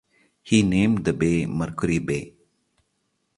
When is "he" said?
0.41-0.63